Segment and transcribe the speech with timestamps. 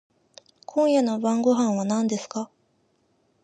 [0.65, 2.49] 今夜の晩御飯は何ですか？